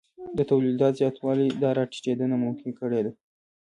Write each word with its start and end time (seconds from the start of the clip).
د 0.37 0.39
تولیدیت 0.49 0.93
زیاتوالی 1.01 1.47
دا 1.61 1.69
راټیټېدنه 1.79 2.35
ممکنه 2.43 2.71
کړې 2.79 3.01
ده 3.05 3.11